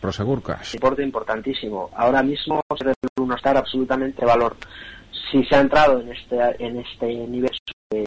[0.00, 0.74] Prosegur Cash.
[0.74, 1.90] Importe importantísimo.
[1.96, 4.56] Ahora mismo debe uno estar absolutamente de valor.
[5.30, 7.50] Si se ha entrado en este en este nivel
[7.90, 8.06] de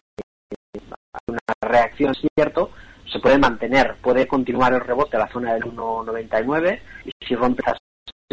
[1.27, 2.71] una reacción cierto,
[3.11, 7.61] se puede mantener, puede continuar el rebote a la zona del 1.99 y si rompe
[7.61, 7.77] esas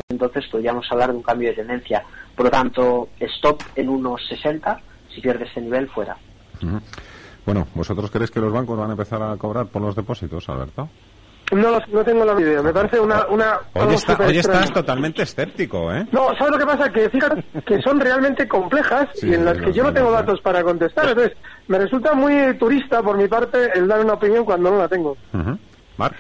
[0.09, 2.05] entonces podríamos hablar de un cambio de tendencia.
[2.35, 4.81] Por lo tanto, stop en 1.60,
[5.15, 6.17] si pierde este nivel, fuera.
[7.45, 10.89] Bueno, ¿vosotros creéis que los bancos van a empezar a cobrar por los depósitos, Alberto?
[11.53, 12.63] No, lo- no tengo la idea.
[12.63, 13.27] Me parece una...
[13.29, 16.07] una Hoy, está- estás totalmente escéptico, ¿eh?
[16.13, 16.93] No, ¿sabes lo que pasa?
[16.93, 20.41] Que fíjate que son realmente complejas Sí, y en las que yo no tengo datos
[20.41, 21.09] para contestar.
[21.09, 21.37] Entonces,
[21.69, 25.17] me resulta muy turista por mi parte el dar una opinión cuando no la tengo.
[25.97, 26.17] Marc.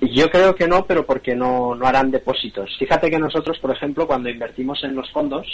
[0.00, 2.70] Yo creo que no, pero porque no, no harán depósitos.
[2.78, 5.46] Fíjate que nosotros, por ejemplo, cuando invertimos en los fondos,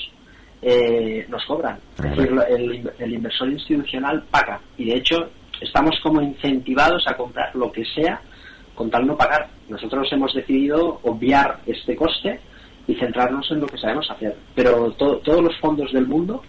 [0.62, 1.78] eh, nos cobran.
[1.98, 4.60] Es decir, el inversor institucional paga.
[4.76, 5.16] Y de hecho,
[5.60, 8.20] estamos como incentivados a comprar lo que sea
[8.76, 9.48] con tal no pagar.
[9.68, 12.38] Nosotros hemos decidido obviar este coste
[12.86, 14.36] y centrarnos en lo que sabemos hacer.
[14.54, 16.42] Pero to- todos los fondos del mundo,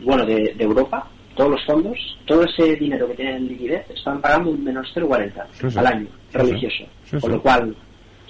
[0.00, 4.20] bueno, de, de Europa, todos los fondos, todo ese dinero que tienen en liquidez, están
[4.20, 5.78] pagando un menos 0,40 Sí, sí.
[5.78, 6.84] al año, Sí, religioso.
[7.20, 7.76] Con lo cual,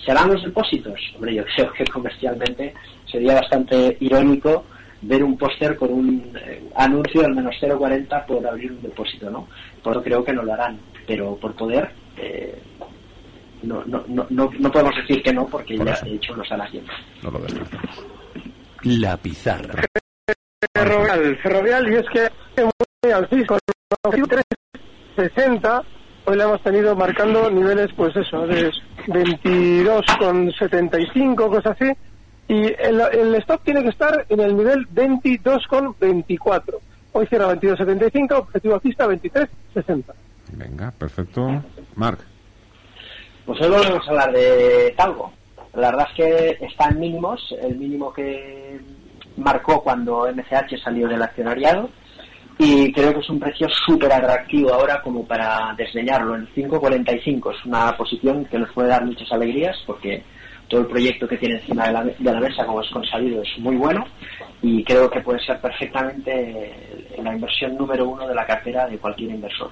[0.05, 1.01] ¿serán los depósitos?
[1.15, 2.75] Hombre, yo creo que comercialmente
[3.07, 4.65] sería bastante irónico
[5.03, 9.47] ver un póster con un eh, anuncio del menos 0,40 por abrir un depósito, ¿no?
[9.83, 12.59] Por eso creo que no lo harán, pero por poder, eh,
[13.65, 16.61] no, no, no, no, no podemos decir que no, porque ya de hecho lo están
[16.61, 16.91] haciendo.
[17.23, 18.05] No lo descartamos.
[18.83, 19.85] La pizarra.
[20.73, 22.71] Ferrovial, ferrovial, y es que el
[24.03, 24.29] objetivo
[25.17, 25.83] 360,
[26.27, 28.71] hoy la hemos tenido marcando niveles, pues eso, de
[29.07, 31.91] 22,75, cosas así,
[32.49, 36.75] y el, el stop tiene que estar en el nivel 22,24.
[37.13, 40.05] Hoy cierra 22,75, objetivo alcista 23,60.
[40.53, 41.63] Venga, perfecto.
[41.95, 42.34] Marc.
[43.47, 45.31] Pues hoy volvemos a hablar de Talgo.
[45.75, 48.81] La verdad es que está en mínimos, el mínimo que
[49.37, 51.91] marcó cuando MCH salió del accionariado
[52.59, 56.37] y creo que es un precio súper atractivo ahora como para desdeñarlo.
[56.37, 60.23] En 5.45 es una posición que nos puede dar muchas alegrías porque
[60.69, 63.59] todo el proyecto que tiene encima de la, de la mesa como es consalido es
[63.59, 64.07] muy bueno
[64.63, 66.73] y creo que puede ser perfectamente
[67.23, 69.71] la inversión número uno de la cartera de cualquier inversor.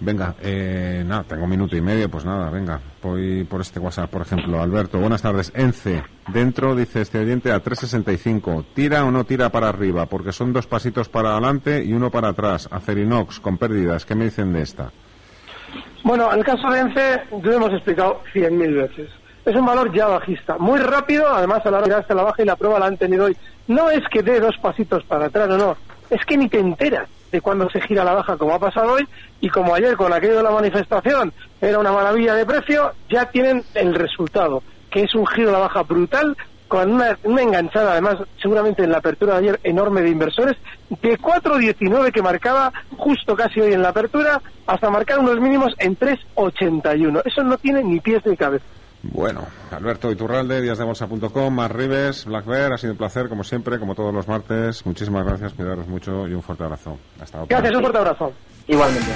[0.00, 4.08] Venga, eh, nada, tengo un minuto y medio, pues nada, venga, voy por este WhatsApp,
[4.08, 4.62] por ejemplo.
[4.62, 5.50] Alberto, buenas tardes.
[5.56, 8.66] Ence, dentro, dice este oyente, a 365.
[8.74, 10.06] ¿Tira o no tira para arriba?
[10.06, 12.68] Porque son dos pasitos para adelante y uno para atrás.
[12.70, 14.06] Acerinox, con pérdidas.
[14.06, 14.92] ¿Qué me dicen de esta?
[16.04, 19.10] Bueno, el caso de ENCE lo hemos explicado cien mil veces.
[19.44, 22.22] Es un valor ya bajista, muy rápido, además a la hora de mirarse a la
[22.22, 23.36] baja y la prueba la han tenido hoy.
[23.66, 25.76] No es que dé dos pasitos para atrás, no, no,
[26.10, 29.06] es que ni te enteras de cuando se gira la baja como ha pasado hoy
[29.40, 33.64] y como ayer con aquello de la manifestación era una maravilla de precio, ya tienen
[33.74, 36.36] el resultado, que es un giro a la baja brutal
[36.68, 40.56] con una, una enganchada, además, seguramente en la apertura de ayer enorme de inversores,
[40.90, 45.98] de 4.19 que marcaba justo casi hoy en la apertura, hasta marcar unos mínimos en
[45.98, 47.22] 3.81.
[47.24, 48.66] Eso no tiene ni pies ni cabeza.
[49.02, 53.94] Bueno, Alberto Iturralde, díasdebolsa.com, Mar Rives, Black Bear, ha sido un placer, como siempre, como
[53.94, 54.84] todos los martes.
[54.84, 56.98] Muchísimas gracias, cuidaros mucho y un fuerte abrazo.
[57.20, 57.58] Hasta otra.
[57.58, 58.32] Gracias, un fuerte abrazo.
[58.66, 59.12] Igualmente.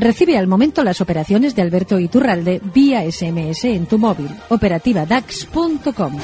[0.00, 4.30] Recibe al momento las operaciones de Alberto Iturralde vía SMS en tu móvil.
[4.48, 6.16] Operativa DAX.com.